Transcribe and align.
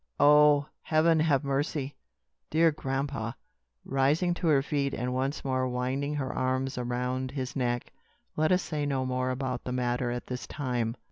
Oh, 0.19 0.65
Heaven 0.81 1.19
have 1.19 1.43
mercy!" 1.43 1.95
"Dear 2.49 2.71
grandpa!" 2.71 3.33
rising 3.85 4.33
to 4.33 4.47
her 4.47 4.63
feet 4.63 4.95
and 4.95 5.13
once 5.13 5.45
more 5.45 5.67
winding 5.67 6.15
her 6.15 6.33
arms 6.33 6.75
around 6.75 7.29
his 7.29 7.55
neck, 7.55 7.93
"let 8.35 8.51
us 8.51 8.63
say 8.63 8.87
no 8.87 9.05
more 9.05 9.29
about 9.29 9.63
the 9.63 9.71
matter 9.71 10.09
at 10.09 10.25
this 10.25 10.47
time. 10.47 10.95